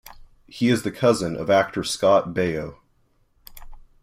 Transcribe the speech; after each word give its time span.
He 0.47 0.69
is 0.69 0.81
the 0.81 0.89
cousin 0.89 1.35
of 1.35 1.51
actor 1.51 1.83
Scott 1.83 2.29
Baio. 2.33 2.77